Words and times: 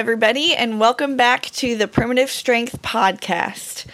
Everybody, 0.00 0.54
and 0.54 0.80
welcome 0.80 1.18
back 1.18 1.42
to 1.42 1.76
the 1.76 1.86
Primitive 1.86 2.30
Strength 2.30 2.80
Podcast. 2.80 3.84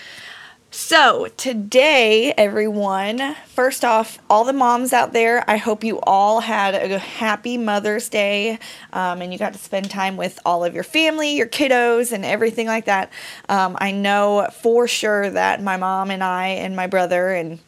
So, 0.71 1.27
today, 1.36 2.32
everyone, 2.39 3.34
first 3.48 3.84
off, 3.84 4.21
all 4.30 4.45
the 4.45 4.53
moms 4.53 4.93
out 4.93 5.12
there, 5.12 5.43
I 5.50 5.57
hope 5.57 5.82
you 5.82 5.98
all 6.03 6.39
had 6.39 6.77
a 6.77 7.00
happy 7.00 7.58
Mother's 7.58 8.08
Day 8.08 8.61
um, 8.93 9.21
and 9.21 9.32
you 9.32 9.39
got 9.39 9.54
to 9.54 9.58
spend 9.58 9.90
time 9.90 10.17
with 10.17 10.39
all 10.45 10.64
of 10.64 10.75
your 10.75 10.84
family, 10.84 11.34
your 11.34 11.48
kiddos, 11.48 12.12
and 12.12 12.25
everything 12.25 12.68
like 12.68 12.84
that. 12.84 13.11
Um, 13.48 13.76
I 13.81 13.90
know 13.90 14.48
for 14.62 14.86
sure 14.86 15.29
that 15.29 15.61
my 15.61 15.76
mom 15.76 16.12
and 16.12 16.23
I 16.23 16.48
and 16.50 16.76
my 16.76 16.86
brother 16.86 17.32
and 17.32 17.59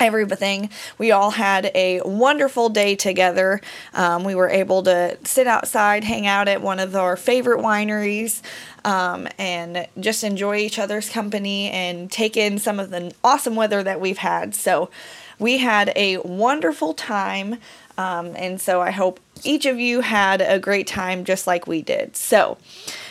everything. 0.00 0.70
We 0.98 1.10
all 1.10 1.30
had 1.30 1.70
a 1.74 2.00
wonderful 2.04 2.68
day 2.68 2.96
together. 2.96 3.60
Um, 3.94 4.24
we 4.24 4.34
were 4.34 4.48
able 4.48 4.82
to 4.84 5.18
sit 5.24 5.46
outside, 5.46 6.04
hang 6.04 6.26
out 6.26 6.48
at 6.48 6.60
one 6.62 6.78
of 6.78 6.94
our 6.94 7.16
favorite 7.16 7.60
wineries, 7.60 8.42
um, 8.84 9.28
and 9.38 9.86
just 9.98 10.22
enjoy 10.24 10.56
each 10.56 10.78
other's 10.78 11.08
company 11.08 11.70
and 11.70 12.10
take 12.10 12.36
in 12.36 12.58
some 12.58 12.78
of 12.78 12.90
the 12.90 13.14
awesome 13.24 13.56
weather 13.56 13.82
that 13.82 14.00
we've 14.00 14.18
had. 14.18 14.54
So 14.54 14.90
we 15.38 15.58
had 15.58 15.92
a 15.96 16.18
wonderful 16.18 16.94
time. 16.94 17.58
Um, 17.98 18.34
and 18.36 18.60
so 18.60 18.80
I 18.82 18.90
hope 18.90 19.20
each 19.44 19.66
of 19.66 19.78
you 19.78 20.02
had 20.02 20.40
a 20.40 20.58
great 20.58 20.86
time 20.86 21.24
just 21.24 21.46
like 21.46 21.66
we 21.66 21.82
did. 21.82 22.16
So, 22.16 22.58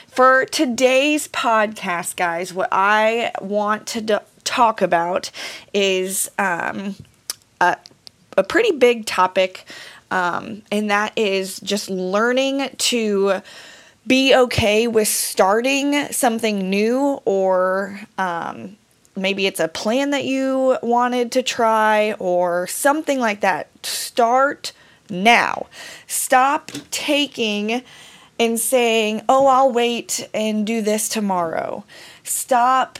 for 0.08 0.45
today's 0.45 1.27
podcast, 1.27 2.16
guys, 2.16 2.53
what 2.53 2.70
I 2.72 3.31
want 3.42 3.86
to 3.88 4.02
do- 4.02 4.20
talk 4.46 4.82
about 4.82 5.32
is 5.74 6.32
um, 6.40 6.96
a, 7.60 7.78
a 8.38 8.44
pretty 8.44 8.72
big 8.72 9.06
topic, 9.06 9.66
um, 10.12 10.62
and 10.72 10.90
that 10.90 11.12
is 11.18 11.60
just 11.60 11.90
learning 11.90 12.70
to 12.78 13.42
be 14.08 14.36
okay 14.36 14.88
with 14.88 15.08
starting 15.08 16.12
something 16.12 16.70
new 16.70 17.20
or 17.26 18.00
um, 18.18 18.78
maybe 19.16 19.48
it's 19.48 19.60
a 19.60 19.68
plan 19.68 20.12
that 20.12 20.26
you 20.26 20.78
wanted 20.84 21.32
to 21.34 21.42
try 21.42 22.14
or 22.14 22.68
something 22.68 23.20
like 23.20 23.42
that. 23.42 23.68
Start 23.86 24.73
now. 25.10 25.68
Stop 26.08 26.72
taking 26.92 27.84
and 28.40 28.60
saying, 28.60 29.22
oh, 29.30 29.48
I'll 29.48 29.72
wait 29.72 30.28
and 30.34 30.68
do 30.68 30.82
this 30.82 31.08
tomorrow. 31.08 31.84
Stop 32.23 33.00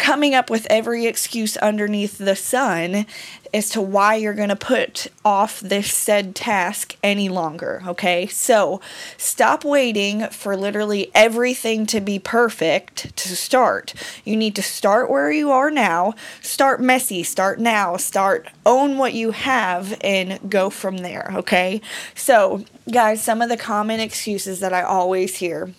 coming 0.00 0.34
up 0.34 0.50
with 0.50 0.66
every 0.70 1.06
excuse 1.06 1.56
underneath 1.58 2.18
the 2.18 2.34
sun 2.34 3.06
as 3.52 3.68
to 3.70 3.80
why 3.80 4.14
you're 4.14 4.34
going 4.34 4.48
to 4.48 4.56
put 4.56 5.08
off 5.24 5.60
this 5.60 5.92
said 5.92 6.34
task 6.34 6.96
any 7.02 7.28
longer, 7.28 7.82
okay? 7.86 8.26
So 8.26 8.80
stop 9.16 9.64
waiting 9.64 10.26
for 10.28 10.56
literally 10.56 11.10
everything 11.14 11.84
to 11.86 12.00
be 12.00 12.18
perfect 12.18 13.14
to 13.16 13.36
start. 13.36 13.92
You 14.24 14.36
need 14.36 14.54
to 14.56 14.62
start 14.62 15.10
where 15.10 15.30
you 15.30 15.50
are 15.50 15.70
now, 15.70 16.14
start 16.40 16.80
messy, 16.80 17.22
start 17.22 17.58
now, 17.58 17.96
start 17.96 18.48
own 18.64 18.98
what 18.98 19.14
you 19.14 19.32
have, 19.32 19.98
and 20.00 20.50
go 20.50 20.70
from 20.70 20.98
there, 20.98 21.30
okay? 21.34 21.80
So, 22.14 22.64
guys, 22.90 23.22
some 23.22 23.42
of 23.42 23.48
the 23.48 23.56
common 23.56 24.00
excuses 24.00 24.60
that 24.60 24.72
I 24.72 24.82
always 24.82 25.36
hear 25.36 25.74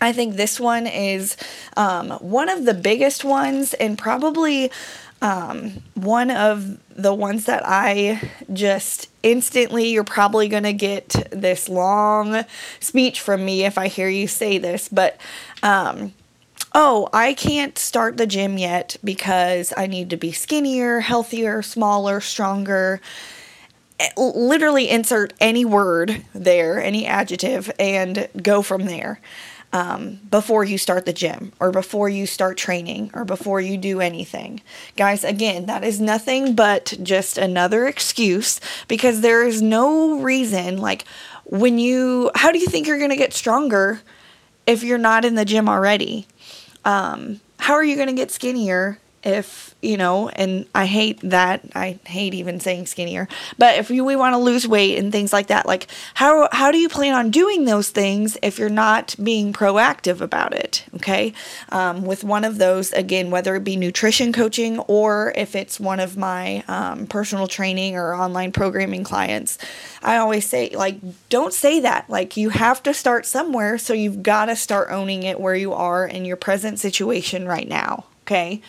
I 0.00 0.12
think 0.12 0.36
this 0.36 0.60
one 0.60 0.86
is 0.86 1.36
um, 1.76 2.10
one 2.10 2.48
of 2.48 2.64
the 2.64 2.74
biggest 2.74 3.24
ones 3.24 3.72
and 3.74 3.96
probably 3.96 4.70
um, 5.22 5.82
one 5.94 6.30
of 6.30 6.78
the 6.94 7.14
ones 7.14 7.46
that 7.46 7.62
I 7.64 8.20
just 8.52 9.08
instantly, 9.22 9.88
you're 9.88 10.04
probably 10.04 10.48
going 10.48 10.64
to 10.64 10.72
get 10.72 11.08
this 11.30 11.68
long 11.68 12.44
speech 12.80 13.20
from 13.20 13.44
me 13.44 13.64
if 13.64 13.78
I 13.78 13.88
hear 13.88 14.08
you 14.08 14.28
say 14.28 14.58
this, 14.58 14.88
but 14.88 15.18
um, 15.62 16.12
oh, 16.74 17.08
I 17.12 17.32
can't 17.32 17.78
start 17.78 18.18
the 18.18 18.26
gym 18.26 18.58
yet 18.58 18.96
because 19.02 19.72
I 19.76 19.86
need 19.86 20.10
to 20.10 20.16
be 20.16 20.32
skinnier, 20.32 21.00
healthier, 21.00 21.62
smaller, 21.62 22.20
stronger. 22.20 23.00
Eh, 23.98 24.10
literally 24.18 24.90
insert 24.90 25.32
any 25.40 25.64
word 25.64 26.22
there, 26.34 26.82
any 26.82 27.06
adjective, 27.06 27.70
and 27.78 28.28
go 28.42 28.60
from 28.60 28.84
there 28.84 29.20
um, 29.76 30.20
before 30.30 30.64
you 30.64 30.78
start 30.78 31.04
the 31.04 31.12
gym 31.12 31.52
or 31.60 31.70
before 31.70 32.08
you 32.08 32.24
start 32.24 32.56
training 32.56 33.10
or 33.12 33.26
before 33.26 33.60
you 33.60 33.76
do 33.76 34.00
anything. 34.00 34.62
Guys, 34.96 35.22
again, 35.22 35.66
that 35.66 35.84
is 35.84 36.00
nothing 36.00 36.54
but 36.54 36.94
just 37.02 37.36
another 37.36 37.86
excuse 37.86 38.58
because 38.88 39.20
there 39.20 39.46
is 39.46 39.60
no 39.60 40.18
reason, 40.18 40.78
like, 40.78 41.04
when 41.44 41.78
you, 41.78 42.30
how 42.34 42.52
do 42.52 42.58
you 42.58 42.66
think 42.66 42.86
you're 42.86 42.96
going 42.96 43.10
to 43.10 43.16
get 43.16 43.34
stronger 43.34 44.00
if 44.66 44.82
you're 44.82 44.96
not 44.96 45.26
in 45.26 45.34
the 45.34 45.44
gym 45.44 45.68
already? 45.68 46.26
Um, 46.86 47.42
how 47.58 47.74
are 47.74 47.84
you 47.84 47.96
going 47.96 48.08
to 48.08 48.14
get 48.14 48.30
skinnier 48.30 48.98
if 49.26 49.74
you 49.82 49.96
know 49.96 50.28
and 50.30 50.66
i 50.74 50.86
hate 50.86 51.20
that. 51.22 51.62
I 51.74 51.98
hate 52.04 52.32
even 52.32 52.60
saying 52.60 52.86
skinnier. 52.86 53.28
But 53.58 53.78
if 53.78 53.90
we 53.90 54.16
want 54.16 54.34
to 54.34 54.38
lose 54.38 54.66
weight 54.66 54.98
and 54.98 55.12
things 55.12 55.32
like 55.32 55.48
that 55.48 55.66
like 55.66 55.88
how 56.14 56.48
how 56.52 56.70
do 56.70 56.78
you 56.78 56.88
plan 56.88 57.14
on 57.14 57.30
doing 57.30 57.64
those 57.64 57.90
things 57.90 58.38
if 58.42 58.58
you're 58.58 58.68
not 58.68 59.14
being 59.22 59.52
proactive 59.52 60.20
about 60.20 60.54
it? 60.54 60.84
Okay? 60.94 61.34
Um, 61.70 62.04
with 62.04 62.24
one 62.24 62.44
of 62.44 62.58
those 62.58 62.92
again 62.92 63.30
whether 63.30 63.54
it 63.56 63.64
be 63.64 63.76
nutrition 63.76 64.32
coaching 64.32 64.78
or 64.80 65.32
if 65.36 65.54
it's 65.54 65.78
one 65.78 66.00
of 66.00 66.16
my 66.16 66.64
um, 66.68 67.06
personal 67.06 67.46
training 67.46 67.96
or 67.96 68.14
online 68.14 68.52
programming 68.52 69.04
clients 69.04 69.58
i 70.02 70.16
always 70.16 70.46
say 70.46 70.70
like 70.70 70.96
don't 71.28 71.52
say 71.52 71.80
that. 71.80 72.08
Like 72.08 72.36
you 72.36 72.50
have 72.50 72.82
to 72.84 72.94
start 72.94 73.26
somewhere. 73.26 73.78
So 73.78 73.92
you've 73.92 74.22
got 74.22 74.46
to 74.46 74.56
start 74.56 74.88
owning 74.90 75.22
it 75.22 75.40
where 75.40 75.54
you 75.54 75.72
are 75.72 76.06
in 76.06 76.24
your 76.24 76.36
present 76.36 76.78
situation 76.78 77.46
right 77.46 77.68
now. 77.68 78.04
Okay 78.22 78.62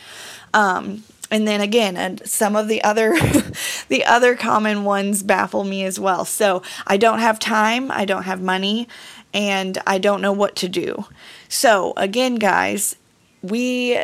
um, 0.57 1.03
and 1.29 1.47
then 1.47 1.61
again, 1.61 1.95
and 1.95 2.27
some 2.27 2.55
of 2.55 2.67
the 2.67 2.83
other 2.83 3.11
the 3.89 4.03
other 4.05 4.35
common 4.35 4.83
ones 4.83 5.21
baffle 5.21 5.63
me 5.63 5.83
as 5.83 5.99
well. 5.99 6.25
So 6.25 6.63
I 6.87 6.97
don't 6.97 7.19
have 7.19 7.37
time, 7.37 7.91
I 7.91 8.05
don't 8.05 8.23
have 8.23 8.41
money, 8.41 8.87
and 9.33 9.77
I 9.85 9.99
don't 9.99 10.21
know 10.21 10.33
what 10.33 10.55
to 10.57 10.67
do. 10.67 11.05
So 11.47 11.93
again, 11.95 12.35
guys, 12.35 12.95
we 13.43 14.03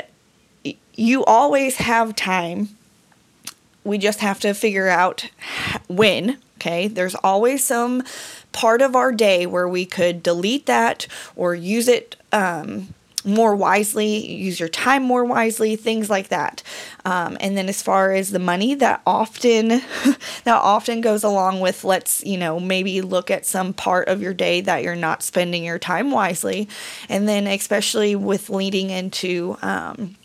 you 0.94 1.25
always 1.25 1.78
have 1.78 2.16
time. 2.16 2.69
We 3.84 3.97
just 3.97 4.19
have 4.19 4.40
to 4.42 4.53
figure 4.53 4.90
out 4.90 5.30
when. 5.88 6.38
Okay, 6.58 6.88
there's 6.88 7.16
always 7.16 7.63
some 7.63 8.03
part 8.52 8.81
of 8.84 8.96
our 8.96 9.12
day 9.12 9.47
where 9.47 9.68
we 9.68 9.86
could 9.86 10.22
delete 10.22 10.68
that 10.68 11.08
or 11.36 11.56
use 11.56 11.88
it 11.88 12.16
um, 12.31 12.94
more 13.26 13.56
wisely, 13.56 14.26
use 14.28 14.60
your 14.60 14.70
time 14.70 15.04
more 15.04 15.24
wisely, 15.24 15.76
things 15.76 16.10
like 16.10 16.30
that. 16.30 16.64
Um, 17.06 17.38
and 17.40 17.58
then 17.58 17.70
as 17.70 17.82
far 17.82 18.12
as 18.12 18.32
the 18.32 18.40
money, 18.40 18.76
that 18.76 19.02
often 19.06 19.68
that 20.44 20.48
often 20.48 21.02
goes 21.02 21.24
along 21.24 21.60
with 21.60 21.84
let's 21.84 22.24
you 22.26 22.38
know 22.38 22.60
maybe 22.60 23.02
look 23.02 23.32
at 23.32 23.46
some 23.46 23.74
part 23.74 24.08
of 24.08 24.22
your 24.22 24.34
day 24.34 24.62
that 24.62 24.84
you're 24.84 24.96
not 24.96 25.24
spending 25.24 25.64
your 25.64 25.80
time 25.80 26.12
wisely, 26.12 26.68
and 27.10 27.28
then 27.28 27.48
especially 27.48 28.16
with 28.16 28.50
leading 28.50 28.90
into. 28.90 29.58
Um, 29.62 30.16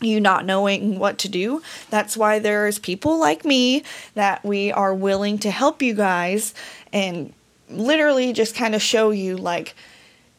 you 0.00 0.20
not 0.20 0.44
knowing 0.44 1.00
what 1.00 1.18
to 1.18 1.28
do. 1.28 1.60
That's 1.90 2.16
why 2.16 2.38
there's 2.38 2.78
people 2.78 3.18
like 3.18 3.44
me 3.44 3.82
that 4.14 4.44
we 4.44 4.70
are 4.70 4.94
willing 4.94 5.38
to 5.38 5.50
help 5.50 5.82
you 5.82 5.92
guys 5.92 6.54
and 6.92 7.32
literally 7.68 8.32
just 8.32 8.54
kind 8.54 8.76
of 8.76 8.82
show 8.82 9.10
you 9.10 9.36
like 9.36 9.74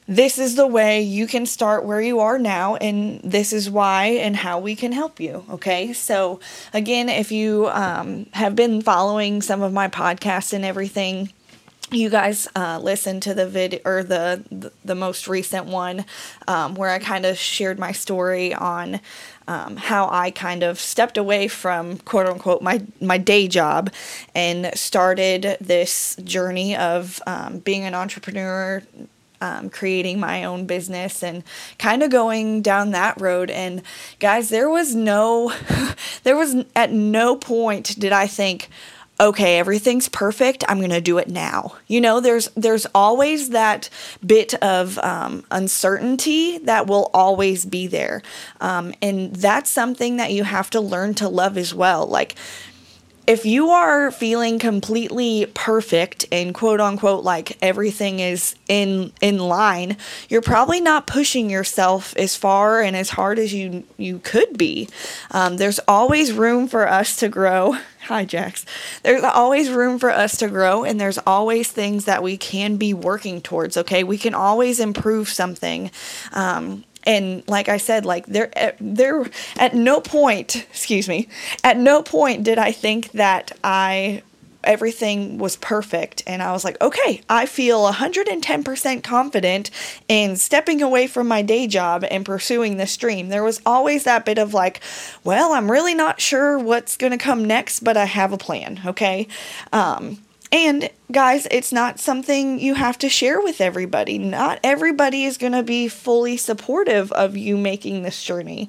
this 0.10 0.40
is 0.40 0.56
the 0.56 0.66
way 0.66 1.04
you 1.04 1.28
can 1.28 1.46
start 1.46 1.86
where 1.86 2.02
you 2.02 2.20
are 2.20 2.40
now, 2.40 2.76
and 2.78 3.22
this 3.22 3.54
is 3.54 3.70
why 3.70 4.06
and 4.06 4.36
how 4.36 4.58
we 4.58 4.76
can 4.76 4.92
help 4.92 5.20
you. 5.20 5.46
Okay, 5.52 5.94
so 5.94 6.40
again, 6.74 7.10
if 7.10 7.32
you 7.32 7.68
um, 7.68 8.26
have 8.34 8.56
been 8.56 8.82
following 8.82 9.44
some 9.44 9.62
of 9.62 9.72
my 9.72 9.88
podcasts 9.88 10.52
and 10.52 10.66
everything, 10.66 11.32
you 11.92 12.10
guys 12.10 12.48
uh, 12.56 12.80
listen 12.82 13.20
to 13.20 13.36
the 13.36 13.48
vid 13.48 13.82
or 13.86 14.04
the, 14.04 14.44
the, 14.52 14.72
the 14.84 14.96
most 14.96 15.28
recent 15.28 15.68
one 15.68 16.06
um, 16.48 16.74
where 16.74 16.90
I 16.90 16.98
kind 16.98 17.24
of 17.24 17.38
shared 17.38 17.78
my 17.78 17.92
story 17.92 18.52
on 18.52 19.02
um, 19.48 19.78
how 19.78 20.10
I 20.10 20.32
kind 20.32 20.64
of 20.64 20.80
stepped 20.80 21.20
away 21.20 21.48
from 21.48 22.00
quote 22.00 22.26
unquote 22.26 22.64
my 22.64 22.84
my 23.00 23.20
day 23.20 23.48
job 23.48 23.92
and 24.34 24.72
started 24.76 25.58
this 25.62 26.16
journey 26.24 26.76
of 26.76 27.22
um, 27.28 27.60
being 27.60 27.84
an 27.84 27.94
entrepreneur, 27.94 28.82
um, 29.42 29.70
creating 29.70 30.20
my 30.20 30.44
own 30.44 30.66
business 30.66 31.24
and 31.24 31.44
kind 31.78 32.04
of 32.04 32.10
going 32.12 32.62
down 32.62 32.92
that 32.92 33.20
road. 33.20 33.50
And 33.50 33.82
guys, 34.20 34.50
there 34.50 34.70
was 34.70 34.96
no, 34.96 35.54
there 36.24 36.38
was 36.38 36.64
at 36.76 36.92
no 36.92 37.36
point 37.36 38.00
did 38.00 38.12
I 38.12 38.28
think, 38.28 38.70
okay 39.20 39.58
everything's 39.60 40.08
perfect 40.08 40.64
i'm 40.70 40.78
going 40.78 40.90
to 40.90 41.02
do 41.02 41.18
it 41.18 41.28
now. 41.28 41.76
You 41.88 42.02
know 42.02 42.20
there's 42.20 42.48
there's 42.56 42.88
always 42.96 43.50
that 43.50 43.90
bit 44.26 44.54
of 44.64 44.98
um, 45.00 45.44
uncertainty 45.52 46.58
that 46.60 46.88
will 46.88 47.12
always 47.14 47.66
be 47.66 47.88
there. 47.88 48.22
Um, 48.62 48.94
and 49.02 49.36
that's 49.36 49.70
something 49.70 50.18
that 50.18 50.32
you 50.32 50.44
have 50.44 50.70
to 50.72 50.80
learn 50.80 51.16
to 51.16 51.28
love 51.28 51.58
as 51.58 51.74
well. 51.74 52.06
Like 52.06 52.36
if 53.30 53.46
you 53.46 53.70
are 53.70 54.10
feeling 54.10 54.58
completely 54.58 55.46
perfect 55.54 56.26
and 56.31 56.52
quote 56.52 56.81
unquote 56.81 57.24
like 57.24 57.56
everything 57.62 58.20
is 58.20 58.56
in 58.68 59.12
in 59.22 59.38
line, 59.38 59.98
you're 60.30 60.42
probably 60.42 60.81
not 60.81 61.06
pushing 61.06 61.48
yourself 61.48 62.16
as 62.18 62.36
far 62.36 62.81
and 62.81 62.96
as 62.96 63.12
hard 63.12 63.38
as 63.38 63.54
you 63.54 63.84
you 63.98 64.18
could 64.18 64.58
be. 64.58 64.90
Um, 65.30 65.58
there's 65.58 65.80
always 65.88 66.34
room 66.34 66.68
for 66.68 66.90
us 66.90 67.16
to 67.18 67.30
grow. 67.30 67.78
Hi, 68.08 68.26
Jax. 68.26 68.66
There's 69.04 69.24
always 69.24 69.70
room 69.70 70.00
for 70.00 70.10
us 70.10 70.38
to 70.38 70.48
grow, 70.48 70.84
and 70.84 71.00
there's 71.00 71.20
always 71.20 71.72
things 71.72 72.06
that 72.06 72.24
we 72.24 72.36
can 72.36 72.78
be 72.78 72.96
working 72.96 73.42
towards. 73.42 73.78
Okay, 73.78 74.04
we 74.04 74.18
can 74.18 74.34
always 74.34 74.80
improve 74.80 75.30
something. 75.30 75.92
Um, 76.34 76.84
and 77.06 77.44
like 77.48 77.69
I 77.69 77.78
said, 77.78 78.06
like 78.06 78.25
there, 78.25 78.51
eh, 78.54 78.72
there, 78.80 79.25
at 79.57 79.74
no 79.74 80.01
point, 80.01 80.68
excuse 80.69 81.07
me, 81.07 81.28
at 81.63 81.78
no 81.78 82.01
point 82.01 82.44
did 82.44 82.57
I 82.57 82.72
think 82.72 83.12
that 83.13 83.57
I 83.63 84.24
everything 84.63 85.38
was 85.38 85.56
perfect 85.56 86.22
and 86.28 86.44
I 86.44 86.51
was 86.51 86.66
like, 86.66 86.80
okay, 86.81 87.22
I 87.30 87.46
feel 87.46 87.90
110% 87.92 89.04
confident 89.04 89.72
in 90.07 90.36
stepping 90.36 90.81
away 90.81 91.07
from 91.07 91.28
my 91.28 91.42
day 91.42 91.66
job 91.66 92.04
and 92.12 92.25
pursuing 92.25 92.78
this 92.78 92.96
dream. 92.98 93.30
There 93.30 93.44
was 93.44 93.62
always 93.66 94.04
that 94.04 94.25
bit 94.25 94.38
of 94.38 94.54
like, 94.54 94.81
well, 95.24 95.54
I'm 95.54 95.72
really 95.72 95.95
not 95.95 96.19
sure 96.19 96.60
what's 96.60 96.98
going 96.98 97.12
to 97.12 97.18
come 97.18 97.45
next, 97.45 97.81
but 97.81 97.95
I 97.95 98.06
have 98.06 98.34
a 98.34 98.38
plan, 98.38 98.81
okay? 98.86 99.28
Um, 99.72 100.19
and 100.51 100.90
guys, 101.12 101.48
it's 101.51 101.72
not 101.72 102.00
something 102.00 102.60
you 102.60 102.74
have 102.74 102.98
to 103.00 103.10
share 103.10 103.40
with 103.40 103.62
everybody. 103.62 104.18
Not 104.18 104.60
everybody 104.63 105.25
is 105.25 105.38
going 105.38 105.54
to 105.54 105.63
be 105.63 105.88
fully 105.88 106.38
supportive 106.38 107.12
of 107.12 107.38
you 107.38 107.56
making 107.56 108.01
this 108.01 108.24
journey. 108.24 108.68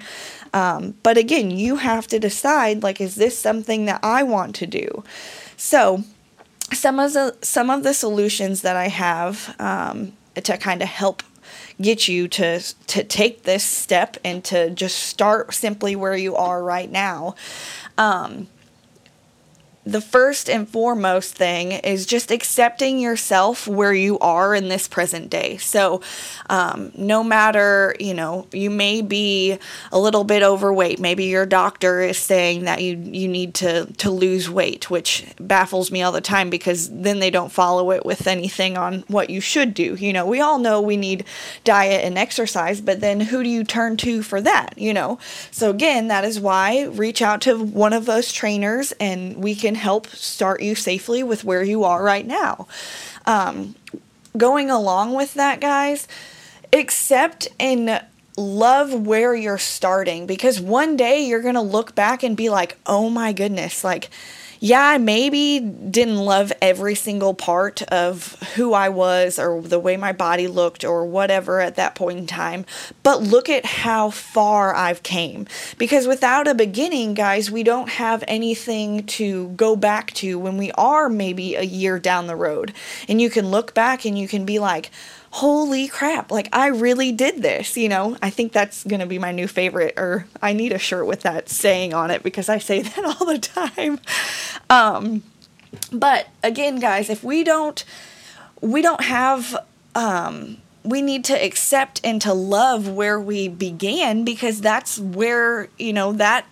Um, 0.52 0.94
but 1.02 1.16
again, 1.16 1.50
you 1.50 1.76
have 1.76 2.06
to 2.08 2.18
decide 2.18 2.82
like, 2.82 3.00
is 3.00 3.14
this 3.14 3.38
something 3.38 3.86
that 3.86 4.00
I 4.02 4.22
want 4.22 4.54
to 4.56 4.66
do? 4.66 5.04
So, 5.56 6.04
some 6.72 7.00
of 7.00 7.14
the 7.14 7.36
some 7.42 7.68
of 7.68 7.82
the 7.82 7.94
solutions 7.94 8.62
that 8.62 8.76
I 8.76 8.88
have 8.88 9.56
um, 9.58 10.12
to 10.36 10.56
kind 10.56 10.82
of 10.82 10.88
help 10.88 11.22
get 11.80 12.08
you 12.08 12.28
to 12.28 12.60
to 12.60 13.04
take 13.04 13.42
this 13.42 13.64
step 13.64 14.16
and 14.24 14.44
to 14.44 14.70
just 14.70 14.98
start 14.98 15.52
simply 15.54 15.96
where 15.96 16.16
you 16.16 16.36
are 16.36 16.62
right 16.62 16.90
now. 16.90 17.34
Um, 17.98 18.48
the 19.90 20.00
first 20.00 20.48
and 20.48 20.68
foremost 20.68 21.34
thing 21.34 21.72
is 21.72 22.06
just 22.06 22.30
accepting 22.30 23.00
yourself 23.00 23.66
where 23.66 23.92
you 23.92 24.18
are 24.20 24.54
in 24.54 24.68
this 24.68 24.86
present 24.86 25.28
day. 25.28 25.56
So, 25.56 26.00
um, 26.48 26.92
no 26.94 27.24
matter, 27.24 27.96
you 27.98 28.14
know, 28.14 28.46
you 28.52 28.70
may 28.70 29.02
be 29.02 29.58
a 29.90 29.98
little 29.98 30.22
bit 30.22 30.44
overweight. 30.44 31.00
Maybe 31.00 31.24
your 31.24 31.44
doctor 31.44 32.00
is 32.00 32.18
saying 32.18 32.64
that 32.64 32.82
you, 32.82 32.96
you 32.98 33.26
need 33.26 33.54
to, 33.54 33.86
to 33.94 34.10
lose 34.10 34.48
weight, 34.48 34.90
which 34.90 35.26
baffles 35.40 35.90
me 35.90 36.02
all 36.02 36.12
the 36.12 36.20
time 36.20 36.50
because 36.50 36.88
then 36.90 37.18
they 37.18 37.30
don't 37.30 37.50
follow 37.50 37.90
it 37.90 38.06
with 38.06 38.28
anything 38.28 38.78
on 38.78 39.02
what 39.08 39.28
you 39.28 39.40
should 39.40 39.74
do. 39.74 39.96
You 39.96 40.12
know, 40.12 40.24
we 40.24 40.40
all 40.40 40.60
know 40.60 40.80
we 40.80 40.96
need 40.96 41.24
diet 41.64 42.04
and 42.04 42.16
exercise, 42.16 42.80
but 42.80 43.00
then 43.00 43.18
who 43.20 43.42
do 43.42 43.48
you 43.48 43.64
turn 43.64 43.96
to 43.98 44.22
for 44.22 44.40
that, 44.40 44.78
you 44.78 44.94
know? 44.94 45.18
So, 45.50 45.70
again, 45.70 46.06
that 46.08 46.24
is 46.24 46.38
why 46.38 46.84
reach 46.84 47.22
out 47.22 47.40
to 47.42 47.58
one 47.58 47.92
of 47.92 48.06
those 48.06 48.32
trainers 48.32 48.92
and 49.00 49.42
we 49.42 49.56
can 49.56 49.79
help 49.80 50.06
start 50.08 50.62
you 50.62 50.74
safely 50.74 51.22
with 51.22 51.44
where 51.44 51.62
you 51.62 51.84
are 51.84 52.02
right 52.02 52.26
now. 52.26 52.68
Um, 53.26 53.74
going 54.36 54.70
along 54.70 55.14
with 55.14 55.34
that, 55.34 55.60
guys, 55.60 56.06
accept 56.72 57.48
and 57.58 58.02
love 58.36 59.06
where 59.06 59.34
you're 59.34 59.58
starting 59.58 60.26
because 60.26 60.60
one 60.60 60.96
day 60.96 61.26
you're 61.26 61.42
going 61.42 61.54
to 61.54 61.60
look 61.60 61.94
back 61.94 62.22
and 62.22 62.36
be 62.36 62.48
like, 62.48 62.78
oh 62.86 63.10
my 63.10 63.32
goodness, 63.32 63.82
like, 63.82 64.10
yeah, 64.62 64.82
I 64.82 64.98
maybe 64.98 65.58
didn't 65.58 66.18
love 66.18 66.52
every 66.60 66.94
single 66.94 67.32
part 67.32 67.80
of 67.84 68.34
who 68.54 68.74
I 68.74 68.90
was 68.90 69.38
or 69.38 69.62
the 69.62 69.78
way 69.78 69.96
my 69.96 70.12
body 70.12 70.48
looked 70.48 70.84
or 70.84 71.06
whatever 71.06 71.60
at 71.60 71.76
that 71.76 71.94
point 71.94 72.18
in 72.18 72.26
time, 72.26 72.66
but 73.02 73.22
look 73.22 73.48
at 73.48 73.64
how 73.64 74.10
far 74.10 74.74
I've 74.74 75.02
came. 75.02 75.46
Because 75.78 76.06
without 76.06 76.46
a 76.46 76.54
beginning, 76.54 77.14
guys, 77.14 77.50
we 77.50 77.62
don't 77.62 77.88
have 77.88 78.22
anything 78.28 79.06
to 79.06 79.48
go 79.50 79.76
back 79.76 80.12
to 80.14 80.38
when 80.38 80.58
we 80.58 80.70
are 80.72 81.08
maybe 81.08 81.54
a 81.54 81.62
year 81.62 81.98
down 81.98 82.26
the 82.26 82.36
road. 82.36 82.74
And 83.08 83.18
you 83.18 83.30
can 83.30 83.50
look 83.50 83.72
back 83.72 84.04
and 84.04 84.18
you 84.18 84.28
can 84.28 84.44
be 84.44 84.58
like, 84.58 84.90
holy 85.30 85.86
crap, 85.86 86.30
like 86.30 86.48
I 86.52 86.66
really 86.66 87.12
did 87.12 87.42
this, 87.42 87.76
you 87.76 87.88
know? 87.88 88.16
I 88.20 88.30
think 88.30 88.52
that's 88.52 88.84
going 88.84 89.00
to 89.00 89.06
be 89.06 89.18
my 89.18 89.32
new 89.32 89.46
favorite, 89.46 89.94
or 89.96 90.26
I 90.42 90.52
need 90.52 90.72
a 90.72 90.78
shirt 90.78 91.06
with 91.06 91.20
that 91.22 91.48
saying 91.48 91.94
on 91.94 92.10
it 92.10 92.22
because 92.22 92.48
I 92.48 92.58
say 92.58 92.82
that 92.82 93.04
all 93.04 93.26
the 93.26 93.38
time. 93.38 94.00
Um, 94.68 95.22
but 95.92 96.28
again, 96.42 96.80
guys, 96.80 97.08
if 97.08 97.22
we 97.22 97.44
don't, 97.44 97.84
we 98.60 98.82
don't 98.82 99.04
have, 99.04 99.56
um, 99.94 100.58
we 100.82 101.00
need 101.00 101.24
to 101.26 101.34
accept 101.34 102.00
and 102.02 102.20
to 102.22 102.32
love 102.32 102.88
where 102.88 103.20
we 103.20 103.46
began 103.46 104.24
because 104.24 104.60
that's 104.60 104.98
where, 104.98 105.68
you 105.78 105.92
know, 105.92 106.12
that 106.12 106.44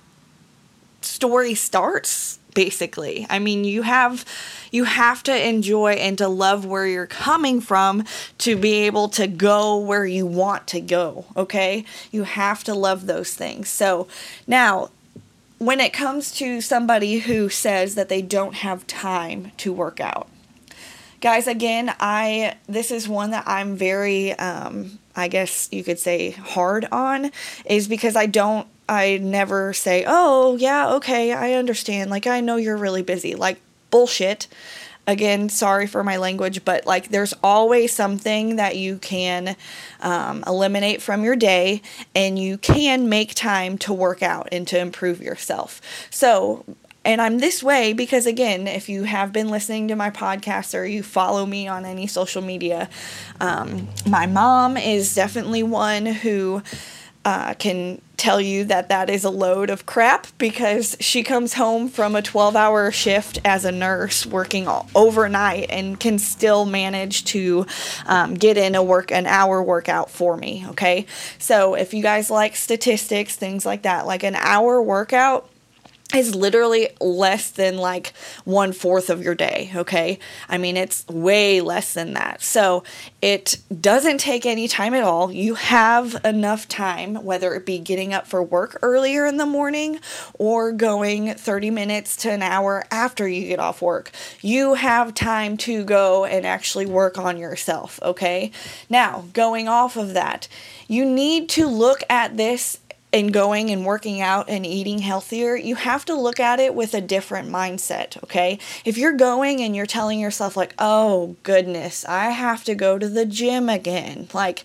story 1.00 1.54
starts 1.54 2.37
basically. 2.58 3.24
I 3.30 3.38
mean, 3.38 3.62
you 3.62 3.82
have 3.82 4.24
you 4.72 4.82
have 4.82 5.22
to 5.22 5.48
enjoy 5.48 5.92
and 5.92 6.18
to 6.18 6.26
love 6.26 6.66
where 6.66 6.88
you're 6.88 7.06
coming 7.06 7.60
from 7.60 8.04
to 8.38 8.56
be 8.56 8.72
able 8.86 9.08
to 9.10 9.28
go 9.28 9.78
where 9.78 10.04
you 10.04 10.26
want 10.26 10.66
to 10.68 10.80
go, 10.80 11.24
okay? 11.36 11.84
You 12.10 12.24
have 12.24 12.64
to 12.64 12.74
love 12.74 13.06
those 13.06 13.32
things. 13.32 13.68
So, 13.68 14.08
now 14.48 14.90
when 15.58 15.78
it 15.78 15.92
comes 15.92 16.32
to 16.38 16.60
somebody 16.60 17.20
who 17.20 17.48
says 17.48 17.94
that 17.94 18.08
they 18.08 18.22
don't 18.22 18.54
have 18.54 18.88
time 18.88 19.52
to 19.58 19.72
work 19.72 20.00
out. 20.00 20.28
Guys, 21.20 21.46
again, 21.46 21.94
I 22.00 22.56
this 22.68 22.90
is 22.90 23.08
one 23.08 23.30
that 23.30 23.44
I'm 23.46 23.76
very 23.76 24.32
um 24.32 24.98
I 25.18 25.28
guess 25.28 25.68
you 25.72 25.84
could 25.84 25.98
say 25.98 26.30
hard 26.30 26.86
on 26.92 27.30
is 27.64 27.88
because 27.88 28.16
I 28.16 28.26
don't 28.26 28.66
I 28.88 29.18
never 29.18 29.74
say, 29.74 30.04
oh, 30.06 30.56
yeah, 30.56 30.94
okay, 30.94 31.32
I 31.32 31.52
understand. 31.52 32.10
Like, 32.10 32.26
I 32.26 32.40
know 32.40 32.56
you're 32.56 32.76
really 32.76 33.02
busy. 33.02 33.34
Like, 33.34 33.60
bullshit. 33.90 34.46
Again, 35.06 35.48
sorry 35.48 35.86
for 35.86 36.04
my 36.04 36.18
language, 36.18 36.64
but 36.64 36.86
like, 36.86 37.08
there's 37.08 37.34
always 37.42 37.94
something 37.94 38.56
that 38.56 38.76
you 38.76 38.98
can 38.98 39.56
um, 40.00 40.44
eliminate 40.46 41.00
from 41.00 41.24
your 41.24 41.36
day, 41.36 41.80
and 42.14 42.38
you 42.38 42.58
can 42.58 43.08
make 43.08 43.34
time 43.34 43.78
to 43.78 43.92
work 43.92 44.22
out 44.22 44.48
and 44.52 44.66
to 44.68 44.78
improve 44.78 45.20
yourself. 45.22 45.80
So, 46.10 46.64
and 47.08 47.22
I'm 47.22 47.38
this 47.38 47.62
way 47.62 47.94
because, 47.94 48.26
again, 48.26 48.68
if 48.68 48.90
you 48.90 49.04
have 49.04 49.32
been 49.32 49.48
listening 49.48 49.88
to 49.88 49.96
my 49.96 50.10
podcast 50.10 50.78
or 50.78 50.84
you 50.84 51.02
follow 51.02 51.46
me 51.46 51.66
on 51.66 51.86
any 51.86 52.06
social 52.06 52.42
media, 52.42 52.90
um, 53.40 53.88
my 54.06 54.26
mom 54.26 54.76
is 54.76 55.14
definitely 55.14 55.62
one 55.62 56.04
who 56.04 56.62
uh, 57.24 57.54
can 57.54 58.02
tell 58.18 58.42
you 58.42 58.62
that 58.64 58.90
that 58.90 59.08
is 59.08 59.24
a 59.24 59.30
load 59.30 59.70
of 59.70 59.86
crap 59.86 60.26
because 60.36 60.98
she 61.00 61.22
comes 61.22 61.54
home 61.54 61.88
from 61.88 62.14
a 62.14 62.20
12 62.20 62.54
hour 62.54 62.92
shift 62.92 63.38
as 63.42 63.64
a 63.64 63.72
nurse 63.72 64.26
working 64.26 64.68
overnight 64.94 65.70
and 65.70 65.98
can 65.98 66.18
still 66.18 66.66
manage 66.66 67.24
to 67.24 67.64
um, 68.04 68.34
get 68.34 68.58
in 68.58 68.74
a 68.74 68.82
work 68.82 69.10
an 69.10 69.26
hour 69.26 69.62
workout 69.62 70.10
for 70.10 70.36
me 70.36 70.64
okay? 70.68 71.06
So 71.38 71.74
if 71.74 71.94
you 71.94 72.02
guys 72.02 72.30
like 72.30 72.54
statistics 72.54 73.34
things 73.36 73.64
like 73.64 73.82
that 73.82 74.06
like 74.06 74.24
an 74.24 74.34
hour 74.34 74.82
workout 74.82 75.48
is 76.14 76.34
literally 76.34 76.88
less 77.00 77.50
than 77.50 77.76
like 77.76 78.14
one 78.44 78.72
fourth 78.72 79.10
of 79.10 79.22
your 79.22 79.34
day. 79.34 79.70
Okay. 79.74 80.18
I 80.48 80.56
mean, 80.56 80.78
it's 80.78 81.06
way 81.06 81.60
less 81.60 81.92
than 81.92 82.14
that. 82.14 82.40
So 82.40 82.82
it 83.20 83.58
doesn't 83.80 84.18
take 84.18 84.46
any 84.46 84.68
time 84.68 84.94
at 84.94 85.04
all. 85.04 85.30
You 85.30 85.54
have 85.56 86.18
enough 86.24 86.66
time, 86.66 87.16
whether 87.16 87.54
it 87.54 87.66
be 87.66 87.78
getting 87.78 88.14
up 88.14 88.26
for 88.26 88.42
work 88.42 88.78
earlier 88.80 89.26
in 89.26 89.36
the 89.36 89.44
morning 89.44 90.00
or 90.38 90.72
going 90.72 91.34
30 91.34 91.70
minutes 91.70 92.16
to 92.18 92.30
an 92.30 92.40
hour 92.40 92.86
after 92.90 93.28
you 93.28 93.46
get 93.46 93.58
off 93.58 93.82
work. 93.82 94.10
You 94.40 94.74
have 94.74 95.12
time 95.12 95.58
to 95.58 95.84
go 95.84 96.24
and 96.24 96.46
actually 96.46 96.86
work 96.86 97.18
on 97.18 97.36
yourself. 97.36 98.00
Okay. 98.02 98.50
Now, 98.88 99.26
going 99.34 99.68
off 99.68 99.98
of 99.98 100.14
that, 100.14 100.48
you 100.86 101.04
need 101.04 101.50
to 101.50 101.66
look 101.66 102.02
at 102.08 102.38
this 102.38 102.78
and 103.12 103.32
going 103.32 103.70
and 103.70 103.86
working 103.86 104.20
out 104.20 104.48
and 104.48 104.66
eating 104.66 104.98
healthier, 104.98 105.56
you 105.56 105.76
have 105.76 106.04
to 106.04 106.14
look 106.14 106.38
at 106.38 106.60
it 106.60 106.74
with 106.74 106.92
a 106.94 107.00
different 107.00 107.48
mindset, 107.48 108.22
okay? 108.22 108.58
If 108.84 108.98
you're 108.98 109.16
going 109.16 109.60
and 109.62 109.74
you're 109.74 109.86
telling 109.86 110.20
yourself, 110.20 110.56
like, 110.56 110.74
oh 110.78 111.36
goodness, 111.42 112.04
I 112.04 112.30
have 112.30 112.64
to 112.64 112.74
go 112.74 112.98
to 112.98 113.08
the 113.08 113.24
gym 113.24 113.68
again, 113.68 114.28
like, 114.34 114.64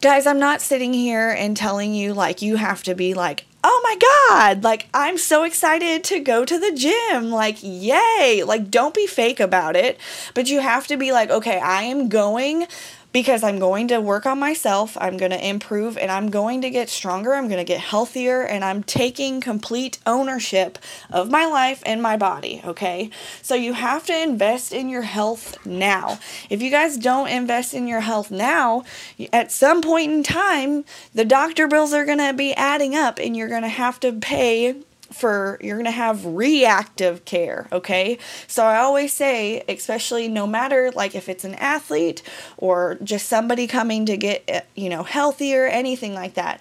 guys, 0.00 0.26
I'm 0.26 0.38
not 0.38 0.62
sitting 0.62 0.94
here 0.94 1.30
and 1.30 1.56
telling 1.56 1.92
you, 1.94 2.14
like, 2.14 2.40
you 2.40 2.56
have 2.56 2.82
to 2.84 2.94
be 2.94 3.14
like, 3.14 3.44
oh 3.62 3.80
my 3.82 3.96
God, 4.30 4.64
like, 4.64 4.88
I'm 4.94 5.18
so 5.18 5.44
excited 5.44 6.04
to 6.04 6.20
go 6.20 6.44
to 6.44 6.58
the 6.58 6.72
gym, 6.72 7.30
like, 7.30 7.58
yay, 7.60 8.42
like, 8.46 8.70
don't 8.70 8.94
be 8.94 9.06
fake 9.06 9.40
about 9.40 9.76
it, 9.76 9.98
but 10.34 10.48
you 10.48 10.60
have 10.60 10.86
to 10.86 10.96
be 10.96 11.12
like, 11.12 11.30
okay, 11.30 11.58
I 11.58 11.82
am 11.82 12.08
going 12.08 12.66
because 13.12 13.42
I'm 13.42 13.58
going 13.58 13.88
to 13.88 14.00
work 14.00 14.26
on 14.26 14.38
myself, 14.38 14.96
I'm 15.00 15.16
going 15.16 15.32
to 15.32 15.48
improve, 15.48 15.98
and 15.98 16.10
I'm 16.10 16.30
going 16.30 16.62
to 16.62 16.70
get 16.70 16.88
stronger, 16.88 17.34
I'm 17.34 17.48
going 17.48 17.58
to 17.58 17.64
get 17.64 17.80
healthier, 17.80 18.42
and 18.42 18.64
I'm 18.64 18.82
taking 18.82 19.40
complete 19.40 19.98
ownership 20.06 20.78
of 21.10 21.30
my 21.30 21.44
life 21.46 21.82
and 21.84 22.00
my 22.00 22.16
body, 22.16 22.62
okay? 22.64 23.10
So 23.42 23.54
you 23.54 23.72
have 23.72 24.06
to 24.06 24.16
invest 24.16 24.72
in 24.72 24.88
your 24.88 25.02
health 25.02 25.56
now. 25.66 26.18
If 26.48 26.62
you 26.62 26.70
guys 26.70 26.96
don't 26.96 27.28
invest 27.28 27.74
in 27.74 27.88
your 27.88 28.00
health 28.00 28.30
now, 28.30 28.84
at 29.32 29.50
some 29.50 29.82
point 29.82 30.12
in 30.12 30.22
time, 30.22 30.84
the 31.14 31.24
doctor 31.24 31.66
bills 31.66 31.92
are 31.92 32.04
going 32.04 32.18
to 32.18 32.32
be 32.32 32.54
adding 32.54 32.94
up, 32.94 33.18
and 33.18 33.36
you're 33.36 33.48
going 33.48 33.62
to 33.62 33.68
have 33.68 33.98
to 34.00 34.12
pay 34.12 34.76
for 35.12 35.58
you're 35.60 35.76
going 35.76 35.84
to 35.84 35.90
have 35.90 36.24
reactive 36.24 37.24
care, 37.24 37.68
okay? 37.72 38.18
So 38.46 38.64
I 38.64 38.78
always 38.78 39.12
say, 39.12 39.64
especially 39.68 40.28
no 40.28 40.46
matter 40.46 40.90
like 40.94 41.14
if 41.14 41.28
it's 41.28 41.44
an 41.44 41.54
athlete 41.56 42.22
or 42.56 42.98
just 43.02 43.28
somebody 43.28 43.66
coming 43.66 44.06
to 44.06 44.16
get, 44.16 44.44
eh, 44.48 44.60
you 44.74 44.88
know, 44.88 45.02
healthier, 45.02 45.66
anything 45.66 46.14
like 46.14 46.34
that. 46.34 46.60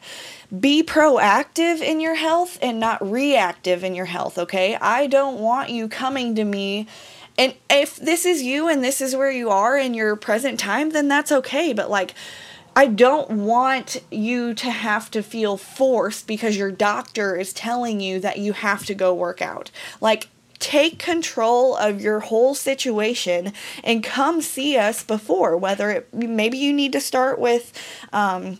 Be 0.58 0.82
proactive 0.82 1.79
in 1.79 2.00
your 2.00 2.15
health 2.15 2.58
and 2.62 2.79
not 2.79 3.08
reactive 3.08 3.84
in 3.84 3.94
your 3.94 4.06
health, 4.06 4.38
okay? 4.38 4.75
I 4.75 5.08
don't 5.08 5.39
want 5.39 5.70
you 5.70 5.88
coming 5.88 6.34
to 6.36 6.44
me 6.44 6.88
and 7.39 7.53
if 7.70 7.96
this 7.96 8.25
is 8.25 8.41
you 8.44 8.68
and 8.68 8.84
this 8.84 9.00
is 9.00 9.15
where 9.15 9.32
you 9.32 9.50
are 9.50 9.77
in 9.77 9.94
your 9.94 10.18
present 10.18 10.60
time, 10.60 10.89
then 10.89 11.08
that's 11.08 11.32
okay, 11.32 11.72
but 11.72 11.89
like 11.89 12.13
I 12.79 12.88
don't 12.88 13.29
want 13.31 14.01
you 14.09 14.53
to 14.53 14.71
have 14.71 15.12
to 15.12 15.21
feel 15.21 15.57
forced 15.57 16.27
because 16.27 16.55
your 16.55 16.71
doctor 16.71 17.36
is 17.36 17.51
telling 17.51 18.00
you 18.00 18.21
that 18.21 18.38
you 18.38 18.53
have 18.53 18.86
to 18.86 18.95
go 18.95 19.13
work 19.13 19.41
out. 19.41 19.69
Like, 20.00 20.29
take 20.59 20.98
control 20.98 21.75
of 21.75 22.00
your 22.00 22.21
whole 22.21 22.55
situation 22.55 23.51
and 23.83 24.01
come 24.01 24.41
see 24.41 24.77
us 24.77 25.03
before 25.03 25.57
whether 25.57 25.91
it 25.91 26.13
maybe 26.13 26.57
you 26.57 26.71
need 26.71 26.93
to 26.93 27.01
start 27.01 27.38
with 27.38 27.74
um, 28.13 28.59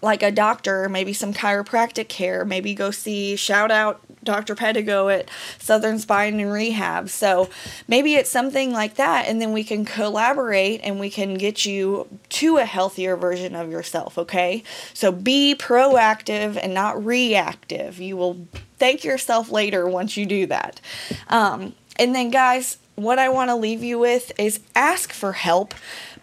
like 0.00 0.22
a 0.22 0.30
doctor, 0.30 0.88
maybe 0.88 1.12
some 1.12 1.34
chiropractic 1.34 2.08
care, 2.08 2.46
maybe 2.46 2.72
go 2.72 2.90
see 2.90 3.36
shout 3.36 3.70
out 3.70 4.00
Dr. 4.22 4.54
Pedigo 4.54 5.12
at 5.12 5.28
Southern 5.58 5.98
Spine 5.98 6.40
and 6.40 6.52
Rehab. 6.52 7.08
So 7.08 7.48
maybe 7.88 8.14
it's 8.14 8.30
something 8.30 8.72
like 8.72 8.94
that, 8.94 9.26
and 9.26 9.40
then 9.40 9.52
we 9.52 9.64
can 9.64 9.84
collaborate 9.84 10.80
and 10.82 11.00
we 11.00 11.10
can 11.10 11.34
get 11.34 11.64
you 11.64 12.06
to 12.30 12.58
a 12.58 12.64
healthier 12.64 13.16
version 13.16 13.54
of 13.54 13.70
yourself, 13.70 14.18
okay? 14.18 14.62
So 14.94 15.12
be 15.12 15.54
proactive 15.58 16.56
and 16.56 16.74
not 16.74 17.04
reactive. 17.04 18.00
You 18.00 18.16
will 18.16 18.46
thank 18.78 19.04
yourself 19.04 19.50
later 19.50 19.86
once 19.86 20.16
you 20.16 20.26
do 20.26 20.46
that. 20.46 20.80
Um, 21.28 21.74
and 21.96 22.14
then, 22.14 22.30
guys, 22.30 22.78
what 22.94 23.18
I 23.18 23.28
want 23.28 23.50
to 23.50 23.56
leave 23.56 23.82
you 23.82 23.98
with 23.98 24.32
is 24.38 24.60
ask 24.74 25.12
for 25.12 25.32
help. 25.32 25.74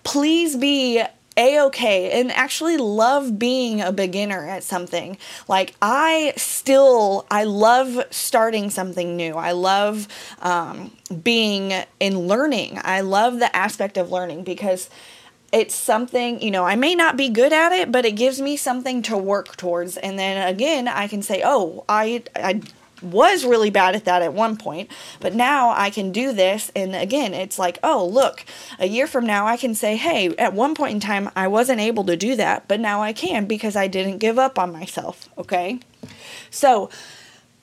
Please 0.04 0.56
be 0.56 1.04
a 1.40 1.62
okay 1.62 2.12
and 2.20 2.32
actually 2.34 2.78
love 2.78 3.40
being 3.40 3.82
a 3.82 3.92
beginner 3.92 4.48
at 4.48 4.64
something. 4.64 5.18
Like 5.48 5.74
I 5.82 6.34
still 6.36 7.26
I 7.32 7.46
love 7.46 8.06
starting 8.12 8.70
something 8.70 9.16
new. 9.16 9.36
I 9.36 9.54
love 9.54 10.08
um, 10.40 10.92
being 11.24 11.74
in 12.00 12.20
learning. 12.28 12.80
I 12.84 13.02
love 13.02 13.40
the 13.40 13.56
aspect 13.56 13.98
of 13.98 14.12
learning 14.12 14.44
because 14.44 14.90
it's 15.52 15.74
something 15.74 16.40
you 16.44 16.52
know 16.52 16.64
i 16.64 16.76
may 16.76 16.94
not 16.94 17.18
be 17.18 17.28
good 17.28 17.52
at 17.52 17.72
it 17.72 17.92
but 17.92 18.06
it 18.06 18.12
gives 18.12 18.40
me 18.40 18.56
something 18.56 19.02
to 19.02 19.18
work 19.18 19.58
towards 19.58 19.98
and 19.98 20.20
then 20.20 20.48
again 20.48 20.88
i 20.88 21.08
can 21.08 21.24
say 21.24 21.42
oh 21.44 21.84
i 21.90 22.22
i 22.36 22.62
was 23.02 23.46
really 23.46 23.70
bad 23.70 23.96
at 23.96 24.06
that 24.06 24.22
at 24.22 24.34
one 24.34 24.58
point, 24.58 24.90
but 25.20 25.34
now 25.34 25.70
I 25.76 25.90
can 25.90 26.12
do 26.12 26.34
this. 26.34 26.72
And 26.76 26.96
again, 26.96 27.34
it's 27.34 27.60
like, 27.60 27.80
oh, 27.84 28.06
look, 28.06 28.46
a 28.78 28.88
year 28.88 29.08
from 29.08 29.26
now, 29.26 29.48
I 29.48 29.58
can 29.58 29.76
say, 29.76 29.96
hey, 29.96 30.36
at 30.38 30.54
one 30.54 30.76
point 30.76 30.94
in 30.94 31.00
time, 31.00 31.30
I 31.36 31.48
wasn't 31.48 31.80
able 31.80 32.04
to 32.06 32.16
do 32.16 32.36
that, 32.36 32.68
but 32.68 32.80
now 32.80 33.02
I 33.02 33.14
can 33.14 33.46
because 33.46 33.76
I 33.76 33.88
didn't 33.88 34.18
give 34.18 34.38
up 34.38 34.60
on 34.60 34.72
myself. 34.72 35.30
Okay. 35.38 35.80
So, 36.50 36.90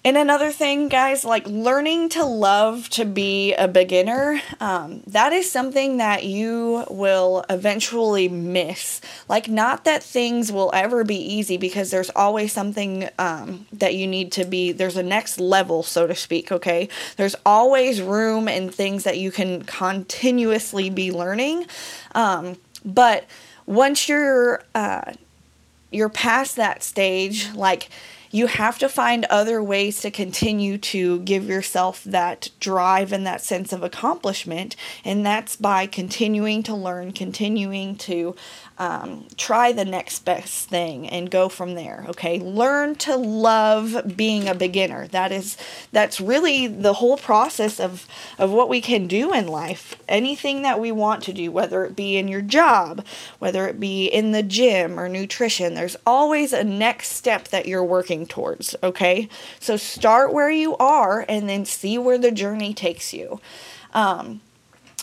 and 0.06 0.16
another 0.16 0.52
thing, 0.52 0.86
guys, 0.86 1.24
like 1.24 1.44
learning 1.48 2.10
to 2.10 2.24
love 2.24 2.88
to 2.90 3.04
be 3.04 3.54
a 3.54 3.66
beginner, 3.66 4.40
um, 4.60 5.02
that 5.08 5.32
is 5.32 5.50
something 5.50 5.96
that 5.96 6.22
you 6.22 6.84
will 6.88 7.44
eventually 7.50 8.28
miss. 8.28 9.00
Like, 9.28 9.48
not 9.48 9.82
that 9.82 10.04
things 10.04 10.52
will 10.52 10.70
ever 10.72 11.02
be 11.02 11.16
easy 11.16 11.56
because 11.56 11.90
there's 11.90 12.10
always 12.10 12.52
something 12.52 13.08
um, 13.18 13.66
that 13.72 13.96
you 13.96 14.06
need 14.06 14.30
to 14.32 14.44
be, 14.44 14.70
there's 14.70 14.96
a 14.96 15.02
next 15.02 15.40
level, 15.40 15.82
so 15.82 16.06
to 16.06 16.14
speak, 16.14 16.52
okay? 16.52 16.88
There's 17.16 17.34
always 17.44 18.00
room 18.00 18.46
and 18.46 18.72
things 18.72 19.02
that 19.02 19.18
you 19.18 19.32
can 19.32 19.64
continuously 19.64 20.88
be 20.88 21.10
learning. 21.10 21.66
Um, 22.14 22.58
but 22.84 23.24
once 23.66 24.08
you're, 24.08 24.62
uh, 24.72 25.14
you're 25.90 26.10
past 26.10 26.54
that 26.54 26.84
stage, 26.84 27.52
like, 27.54 27.88
you 28.36 28.46
have 28.48 28.78
to 28.78 28.88
find 28.88 29.24
other 29.26 29.62
ways 29.62 30.00
to 30.02 30.10
continue 30.10 30.76
to 30.76 31.20
give 31.20 31.48
yourself 31.48 32.04
that 32.04 32.50
drive 32.60 33.12
and 33.12 33.26
that 33.26 33.40
sense 33.40 33.72
of 33.72 33.82
accomplishment. 33.82 34.76
And 35.04 35.24
that's 35.24 35.56
by 35.56 35.86
continuing 35.86 36.62
to 36.64 36.74
learn, 36.74 37.12
continuing 37.12 37.96
to 37.96 38.36
um, 38.78 39.26
try 39.38 39.72
the 39.72 39.86
next 39.86 40.24
best 40.26 40.68
thing 40.68 41.08
and 41.08 41.30
go 41.30 41.48
from 41.48 41.74
there 41.74 42.06
okay? 42.08 42.38
Learn 42.38 42.94
to 42.96 43.16
love 43.16 44.16
being 44.16 44.48
a 44.48 44.54
beginner. 44.54 45.06
That 45.08 45.32
is 45.32 45.56
that's 45.92 46.20
really 46.20 46.66
the 46.66 46.94
whole 46.94 47.16
process 47.16 47.80
of 47.80 48.06
of 48.38 48.50
what 48.50 48.68
we 48.68 48.80
can 48.80 49.06
do 49.06 49.32
in 49.32 49.48
life. 49.48 49.96
Anything 50.08 50.62
that 50.62 50.80
we 50.80 50.92
want 50.92 51.22
to 51.24 51.32
do 51.32 51.50
whether 51.50 51.84
it 51.84 51.96
be 51.96 52.16
in 52.16 52.28
your 52.28 52.42
job 52.42 53.04
whether 53.38 53.66
it 53.66 53.80
be 53.80 54.06
in 54.06 54.32
the 54.32 54.42
gym 54.42 54.98
or 54.98 55.08
nutrition 55.08 55.74
there's 55.74 55.96
always 56.06 56.52
a 56.52 56.64
next 56.64 57.12
step 57.12 57.48
that 57.48 57.66
you're 57.66 57.84
towards 58.26 58.76
okay 58.82 59.28
so 59.60 59.76
start 59.76 60.32
where 60.32 60.50
you 60.50 60.76
are 60.76 61.24
and 61.28 61.48
then 61.48 61.64
see 61.64 61.96
where 61.98 62.18
the 62.18 62.30
journey 62.30 62.74
takes 62.74 63.14
you 63.14 63.40
um, 63.94 64.40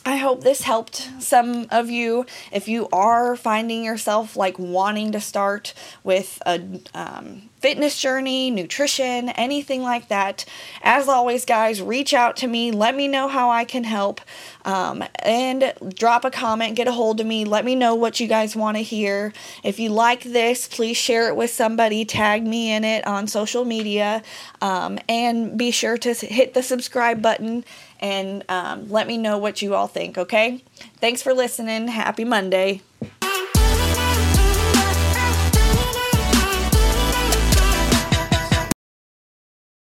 I 0.06 0.18
hope 0.18 0.44
this 0.44 0.64
helped 0.64 1.10
some 1.20 1.68
of 1.72 1.90
you. 1.90 2.26
If 2.52 2.68
you 2.68 2.90
are 2.92 3.38
finding 3.38 3.86
yourself 3.86 4.36
like 4.36 4.60
wanting 4.60 5.14
to 5.14 5.22
start 5.22 5.74
with 6.04 6.42
a 6.46 6.62
um, 6.94 7.50
fitness 7.64 7.98
journey, 7.98 8.52
nutrition, 8.52 9.30
anything 9.30 9.82
like 9.82 10.10
that, 10.10 10.44
as 10.82 11.08
always, 11.08 11.46
guys, 11.46 11.82
reach 11.82 12.14
out 12.14 12.36
to 12.36 12.46
me. 12.46 12.74
Let 12.74 12.94
me 12.94 13.08
know 13.08 13.30
how 13.30 13.50
I 13.50 13.64
can 13.64 13.86
help. 13.86 14.20
Um, 14.66 15.02
and 15.20 15.72
drop 15.96 16.26
a 16.26 16.30
comment, 16.30 16.76
get 16.76 16.90
a 16.90 16.92
hold 16.92 17.22
of 17.22 17.26
me. 17.26 17.46
Let 17.46 17.64
me 17.64 17.76
know 17.76 17.96
what 17.96 18.20
you 18.20 18.28
guys 18.28 18.54
want 18.54 18.76
to 18.76 18.84
hear. 18.84 19.32
If 19.64 19.80
you 19.80 19.92
like 19.92 20.24
this, 20.24 20.68
please 20.68 20.98
share 20.98 21.30
it 21.30 21.38
with 21.38 21.52
somebody. 21.52 22.04
Tag 22.04 22.46
me 22.46 22.70
in 22.70 22.84
it 22.84 23.08
on 23.08 23.28
social 23.28 23.64
media. 23.64 24.24
Um, 24.62 25.00
and 25.08 25.58
be 25.58 25.72
sure 25.72 25.98
to 26.00 26.14
hit 26.14 26.54
the 26.54 26.64
subscribe 26.64 27.22
button 27.22 27.64
and 28.02 28.44
um, 28.50 28.90
let 28.90 29.08
me 29.08 29.18
know 29.18 29.38
what 29.38 29.62
you 29.62 29.74
all 29.74 29.88
think, 29.88 30.18
okay? 30.18 30.62
Thanks 31.00 31.22
for 31.22 31.34
listening. 31.34 31.88
Happy 31.88 32.26
Monday. 32.26 32.82